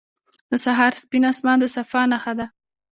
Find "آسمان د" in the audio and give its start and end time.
1.31-1.63